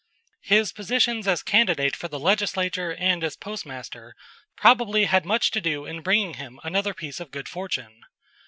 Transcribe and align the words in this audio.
His 0.41 0.71
positions 0.73 1.27
as 1.27 1.43
candidate 1.43 1.95
for 1.95 2.07
the 2.07 2.17
legislature 2.19 2.91
and 2.95 3.23
as 3.23 3.35
postmaster 3.35 4.15
probably 4.57 5.05
had 5.05 5.27
much 5.27 5.51
to 5.51 5.61
do 5.61 5.85
in 5.85 6.01
bringing 6.01 6.33
him 6.33 6.59
another 6.63 6.95
piece 6.95 7.19
of 7.19 7.29
good 7.29 7.47
fortune. 7.47 8.01